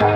[0.00, 0.06] C'est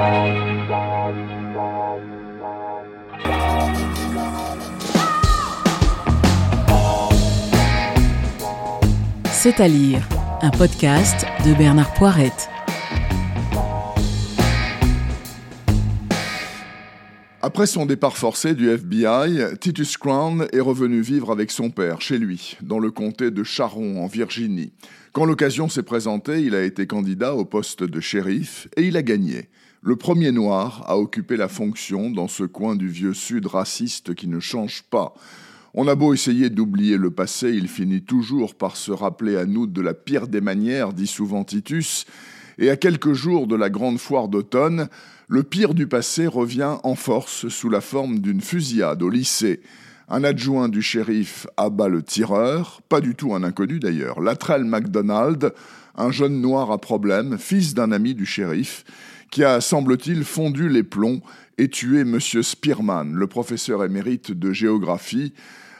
[9.60, 10.08] à lire,
[10.40, 12.48] un podcast de Bernard Poirette.
[17.42, 22.16] Après son départ forcé du FBI, Titus Crown est revenu vivre avec son père chez
[22.16, 24.72] lui, dans le comté de Charon, en Virginie.
[25.12, 29.02] Quand l'occasion s'est présentée, il a été candidat au poste de shérif et il a
[29.02, 29.50] gagné.
[29.86, 34.28] Le premier noir a occupé la fonction dans ce coin du vieux sud raciste qui
[34.28, 35.12] ne change pas.
[35.74, 39.66] On a beau essayer d'oublier le passé, il finit toujours par se rappeler à nous
[39.66, 42.06] de la pire des manières, dit souvent Titus,
[42.56, 44.88] et à quelques jours de la grande foire d'automne,
[45.28, 49.60] le pire du passé revient en force sous la forme d'une fusillade au lycée.
[50.08, 55.52] Un adjoint du shérif abat le tireur, pas du tout un inconnu d'ailleurs, Latrell MacDonald,
[55.94, 58.86] un jeune noir à problème, fils d'un ami du shérif,
[59.30, 61.20] qui a, semble-t-il, fondu les plombs
[61.58, 62.18] et tué M.
[62.20, 65.32] Spearman, le professeur émérite de géographie,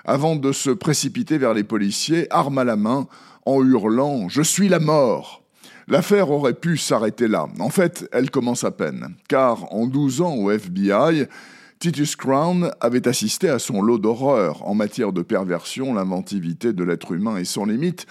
[0.04, 3.06] avant de se précipiter vers les policiers, arme à la main,
[3.46, 5.42] en hurlant⁇ Je suis la mort!⁇
[5.86, 7.46] L'affaire aurait pu s'arrêter là.
[7.58, 11.26] En fait, elle commence à peine, car en 12 ans au FBI,
[11.78, 17.12] Titus Crown avait assisté à son lot d'horreurs en matière de perversion, l'inventivité de l'être
[17.12, 18.06] humain et sans limite.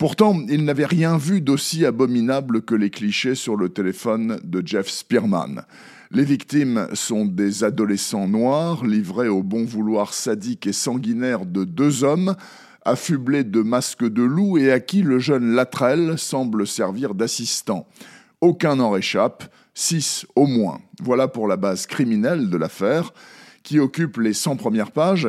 [0.00, 4.88] Pourtant, il n'avait rien vu d'aussi abominable que les clichés sur le téléphone de Jeff
[4.88, 5.66] Spearman.
[6.10, 12.02] Les victimes sont des adolescents noirs livrés au bon vouloir sadique et sanguinaire de deux
[12.02, 12.34] hommes,
[12.86, 17.86] affublés de masques de loup et à qui le jeune Latrell semble servir d'assistant.
[18.40, 20.80] Aucun n'en réchappe, six au moins.
[21.02, 23.12] Voilà pour la base criminelle de l'affaire,
[23.62, 25.28] qui occupe les 100 premières pages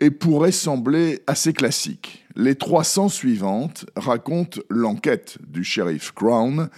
[0.00, 2.24] et pourrait sembler assez classique.
[2.36, 6.68] Les 300 suivantes racontent l'enquête du shérif Crown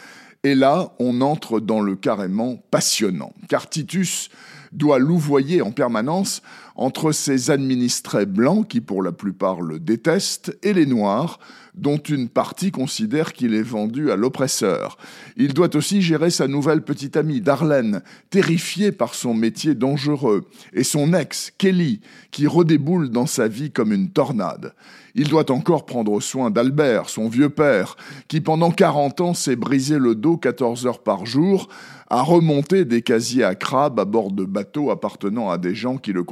[0.43, 4.31] et là, on entre dans le carrément passionnant, car Titus
[4.73, 6.41] doit louvoyer en permanence
[6.81, 11.39] entre ses administrés blancs, qui pour la plupart le détestent, et les noirs,
[11.75, 14.97] dont une partie considère qu'il est vendu à l'oppresseur.
[15.37, 18.01] Il doit aussi gérer sa nouvelle petite amie, Darlene,
[18.31, 22.01] terrifiée par son métier dangereux, et son ex, Kelly,
[22.31, 24.73] qui redéboule dans sa vie comme une tornade.
[25.15, 27.97] Il doit encore prendre soin d'Albert, son vieux père,
[28.29, 31.69] qui pendant 40 ans s'est brisé le dos 14 heures par jour,
[32.09, 36.13] à remonter des casiers à crabes à bord de bateaux appartenant à des gens qui
[36.13, 36.25] le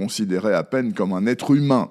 [0.47, 1.91] à peine comme un être humain.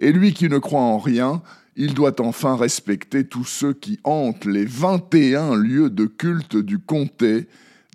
[0.00, 1.42] Et lui qui ne croit en rien,
[1.76, 7.46] il doit enfin respecter tous ceux qui hantent les 21 lieux de culte du comté.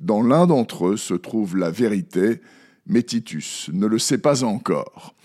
[0.01, 2.41] Dans l'un d'entre eux se trouve la vérité,
[2.87, 5.15] mais Titus ne le sait pas encore.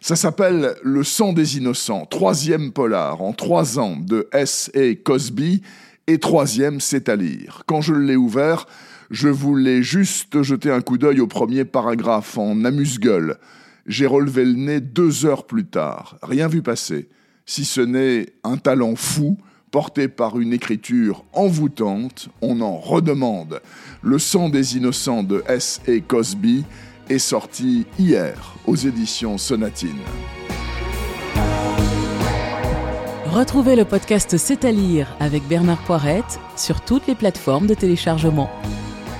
[0.00, 4.70] Ça s'appelle Le sang des innocents, troisième polar en trois ans de S.
[4.74, 4.94] A.
[4.94, 5.62] Cosby,
[6.06, 7.62] et troisième, c'est à lire.
[7.66, 8.66] Quand je l'ai ouvert,
[9.10, 13.38] je voulais juste jeter un coup d'œil au premier paragraphe en amuse-gueule.
[13.86, 17.08] J'ai relevé le nez deux heures plus tard, rien vu passer
[17.46, 19.38] si ce n'est un talent fou
[19.70, 23.60] porté par une écriture envoûtante, on en redemande.
[24.02, 25.80] Le sang des innocents de S.
[25.88, 26.00] A.
[26.00, 26.64] Cosby
[27.08, 29.98] est sorti hier aux éditions Sonatine.
[33.26, 38.50] Retrouvez le podcast C'est à lire avec Bernard Poirette sur toutes les plateformes de téléchargement.